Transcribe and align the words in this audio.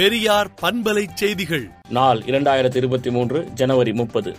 பெரியார் 0.00 0.50
பண்பலை 0.62 1.06
செய்திகள். 1.14 1.70
நாள் 1.88 2.18
இரண்டாயிரத்தி 2.18 2.76
இருபத்தி 2.76 3.10
மூன்று 3.10 3.48
ஜனவரி 3.54 3.92
முப்பது. 3.92 4.36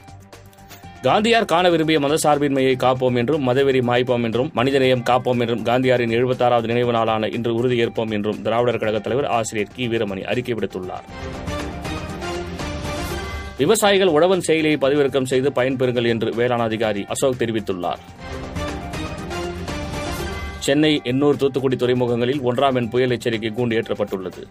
காந்தியார் 1.02 1.46
காண 1.46 1.70
விரும்பிய 1.70 2.00
மதசார்பின்மையை 2.00 2.76
காப்போம் 2.76 3.18
என்றும் 3.18 3.48
மதவெறி 3.48 3.82
மாய்ப்போம் 3.82 4.24
என்றும் 4.24 4.52
மனிதநேயம் 4.56 5.04
காப்போம் 5.10 5.40
என்றும் 5.40 5.64
காந்தியாரின் 5.64 6.10
எழுபத்தாறாவது 6.10 6.64
நினைவு 6.64 6.92
நாளான 6.92 7.28
இன்று 7.28 7.64
உறுதியேற்போம் 7.64 8.12
என்றும் 8.12 8.42
திராவிடர் 8.42 8.80
கழகத் 8.80 9.04
தலைவர் 9.04 9.28
ஆசிரியர் 9.28 9.72
கி. 9.76 9.88
வீரமணி 9.88 10.24
அறிக்கை 10.24 10.54
விடுத்துள்ளார். 10.54 11.04
விவசாயிகள் 13.58 14.08
உழவன் 14.08 14.42
செயலியை 14.48 14.78
பதிவிறக்கம் 14.82 15.26
செய்து 15.26 15.50
பயன்பெறுங்கள் 15.50 16.08
என்று 16.08 16.36
வேளாண் 16.36 16.60
அதிகாரி 16.60 17.06
அசோக் 17.08 17.36
தெரிவித்துள்ளார். 17.40 18.00
சென்னை 20.60 21.02
எண்ணூர் 21.04 21.36
தூத்துக்குடி 21.36 21.76
துறைமுகங்களில் 21.76 22.40
ஒன்றாம் 22.40 22.76
எண் 22.76 22.90
புயல் 22.90 23.10
எச்சரிக்கை 23.10 23.54
கூண்டு 23.56 23.70
ஏற்றப்பட்டுள்ளது. 23.70 24.44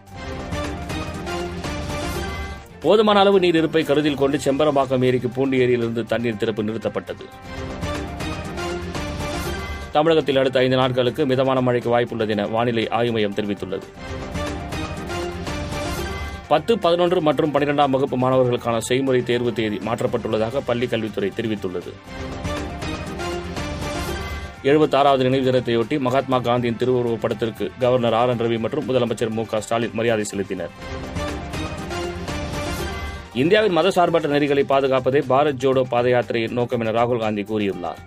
போதுமான 2.82 3.18
அளவு 3.20 3.38
நீர் 3.40 3.56
இருப்பை 3.56 3.84
கருத்தில் 3.84 4.20
கொண்டு 4.20 4.36
செம்பரம்பாக்கம் 4.38 5.04
ஏரிக்கு 5.04 5.28
பூண்டி 5.28 5.56
ஏரியிலிருந்து 5.58 6.04
தண்ணீர் 6.04 6.36
திறப்பு 6.36 6.62
நிறுத்தப்பட்டது. 6.62 7.24
தமிழகத்தில் 9.92 10.36
அடுத்த 10.36 10.58
ஐந்து 10.58 10.76
நாட்களுக்கு 10.76 11.26
மிதமான 11.26 11.60
மழைக்கு 11.60 11.98
வாய்ப்புள்ளது 11.98 12.28
என 12.28 12.46
வானிலை 12.46 12.88
ஆய்வு 12.88 13.12
மையம் 13.12 13.34
தெரிவித்துள்ளது. 13.34 13.82
பத்து 16.48 16.78
பதினொன்று 16.78 17.20
மற்றும் 17.20 17.54
பன்னிரெண்டாம் 17.54 17.90
வகுப்பு 17.90 18.16
மாணவர்களுக்கான 18.16 18.78
செய்முறை 18.78 19.22
தேர்வு 19.22 19.52
தேதி 19.52 19.76
மாற்றப்பட்டுள்ளதாக 19.76 20.62
பள்ளிக் 20.66 20.90
கல்வித்துறை 20.90 21.32
தெரிவித்துள்ளது. 21.36 21.92
எழுபத்தாறாவது 24.62 25.22
நினைவு 25.28 25.50
தினத்தையொட்டி 25.50 25.98
மகாத்மா 25.98 26.38
காந்தியின் 26.38 26.76
திருவுருவப் 26.76 27.20
படத்திற்கு 27.20 27.70
கவர்னர் 27.78 28.14
ஆர் 28.14 28.28
என் 28.28 28.40
ரவி 28.40 28.58
மற்றும் 28.58 28.88
முதலமைச்சர் 28.88 29.30
மு 29.30 29.44
க 29.46 29.60
ஸ்டாலின் 29.60 29.90
மரியாதை 29.92 30.24
செலுத்தினர். 30.32 30.74
இந்தியாவின் 33.34 33.76
மதசார்பற்ற 33.76 34.28
நெறிகளை 34.34 34.62
பாதுகாப்பதே 34.64 35.20
பாரத் 35.28 35.60
ஜோடோ 35.62 35.82
பாத 35.82 36.08
யாத்திரையின் 36.08 36.52
நோக்கம் 36.52 36.80
என 36.80 36.90
ராகுல் 36.90 37.18
காந்தி 37.18 37.42
கூறியுள்ளார். 37.42 38.00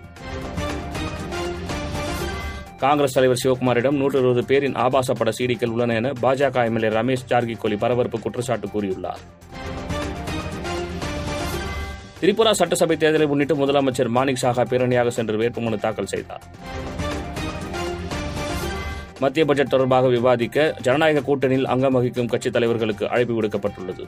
காங்கிரஸ் 2.78 3.12
தலைவர் 3.12 3.40
சிவகுமாரிடம் 3.44 3.96
நூற்று 3.96 4.18
இருபது 4.18 4.44
பேரின் 4.44 4.74
ஆபாச 4.74 5.12
பட 5.12 5.32
சீடிகள் 5.38 5.66
உள்ளன 5.66 5.94
என 5.94 6.12
பாஜக 6.22 6.64
எம்எல்ஏ 6.64 6.88
ரமேஷ் 6.88 7.24
ஜார்கிகோலி 7.28 7.78
பரபரப்பு 7.78 8.20
குற்றச்சாட்டு 8.20 8.66
கூறியுள்ளார். 8.66 9.22
திரிபுரா 12.20 12.50
சட்டசபை 12.50 12.96
தேர்தலை 12.96 13.26
முன்னிட்டு 13.26 13.54
முதலமைச்சர் 13.54 14.08
மாணிக் 14.08 14.36
சாகா 14.36 14.62
பேரணியாக 14.62 15.08
சென்று 15.08 15.38
வேட்புமனு 15.38 15.80
தாக்கல் 15.80 16.06
செய்தார். 16.06 16.42
மத்திய 19.18 19.44
பட்ஜெட் 19.44 19.68
தொடர்பாக 19.68 20.08
விவாதிக்க 20.08 20.74
ஜனநாயக 20.80 21.20
கூட்டணியில் 21.20 21.64
அங்கம் 21.64 21.92
வகிக்கும் 21.92 22.26
கட்சித் 22.26 22.56
தலைவர்களுக்கு 22.56 23.08
அழைப்பு 23.08 23.42
விடுக்கப்பட்டுள்ளது. 23.42 24.06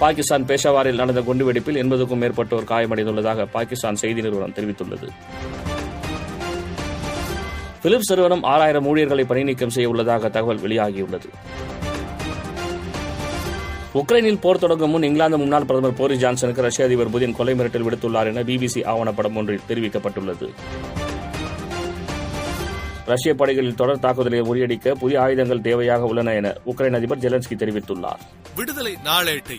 பாகிஸ்தான் 0.00 0.46
பேஷாவாரில் 0.48 1.00
நடந்த 1.00 1.20
குண்டுவெடிப்பில் 1.20 1.78
எண்பதுக்கும் 1.82 2.20
மேற்பட்டோர் 2.22 2.66
காயமடைந்துள்ளதாக 2.70 3.46
பாகிஸ்தான் 3.52 4.00
செய்தி 4.02 4.20
நிறுவனம் 4.22 4.56
தெரிவித்துள்ளது. 4.56 5.08
பிலிப்ஸ் 7.82 8.10
நிறுவனம் 8.10 8.42
ஆறாயிரம் 8.42 8.86
ஊழியர்களை 8.86 9.24
பணிநீக்கம் 9.24 9.72
செய்ய 9.76 9.88
உள்ளதாக 9.88 10.28
தகவல் 10.28 10.62
வெளியாகியுள்ளது. 10.64 11.30
உக்ரைனில் 14.00 14.40
போர் 14.40 14.58
தொடங்கும் 14.58 14.90
முன் 14.90 15.02
இங்கிலாந்து 15.02 15.38
முன்னாள் 15.38 15.64
பிரதமர் 15.64 15.98
போரிஸ் 16.00 16.22
ஜான்சனுக்கு 16.24 16.66
ரஷ்ய 16.68 16.84
அதிபர் 16.84 17.12
புதின் 17.14 17.36
கொலை 17.36 17.54
மிரட்டல் 17.54 17.86
விடுத்துள்ளார் 17.86 18.26
என 18.26 18.42
பிபிசி 18.42 18.82
ஆவணப்படம் 18.92 19.36
ஒன்றில் 19.36 19.66
தெரிவிக்கப்பட்டுள்ளது. 19.68 20.48
ரஷ்ய 23.06 23.32
படைகளில் 23.34 23.78
தொடர் 23.80 24.02
தாக்குதலை 24.04 24.40
முறியடிக்க 24.40 24.92
புதிய 24.92 25.20
ஆயுதங்கள் 25.22 25.64
தேவையாக 25.68 26.08
உள்ளன 26.10 26.34
என 26.34 26.54
உக்ரைன் 26.66 26.96
அதிபர் 26.98 27.18
ஜெலன்ஸ்கி 27.18 27.56
தெரிவித்துள்ளார். 27.62 28.22
விடுதலை 28.56 28.94
நாளேட்டை 29.04 29.58